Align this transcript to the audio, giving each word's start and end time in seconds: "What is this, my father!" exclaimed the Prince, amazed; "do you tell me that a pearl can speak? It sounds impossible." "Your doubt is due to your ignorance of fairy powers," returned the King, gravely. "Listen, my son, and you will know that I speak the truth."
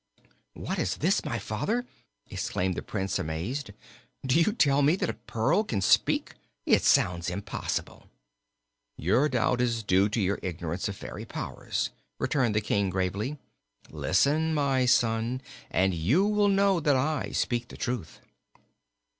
"What 0.55 0.79
is 0.79 0.95
this, 0.97 1.23
my 1.23 1.37
father!" 1.37 1.85
exclaimed 2.27 2.73
the 2.73 2.81
Prince, 2.81 3.19
amazed; 3.19 3.69
"do 4.25 4.39
you 4.41 4.51
tell 4.51 4.81
me 4.81 4.95
that 4.95 5.11
a 5.11 5.13
pearl 5.13 5.63
can 5.63 5.79
speak? 5.79 6.33
It 6.65 6.81
sounds 6.81 7.29
impossible." 7.29 8.09
"Your 8.97 9.29
doubt 9.29 9.61
is 9.61 9.83
due 9.83 10.09
to 10.09 10.19
your 10.19 10.39
ignorance 10.41 10.89
of 10.89 10.95
fairy 10.97 11.25
powers," 11.25 11.91
returned 12.17 12.55
the 12.55 12.61
King, 12.61 12.89
gravely. 12.89 13.37
"Listen, 13.91 14.55
my 14.55 14.87
son, 14.87 15.39
and 15.69 15.93
you 15.93 16.25
will 16.25 16.49
know 16.49 16.79
that 16.79 16.95
I 16.95 17.29
speak 17.31 17.67
the 17.67 17.77
truth." 17.77 18.21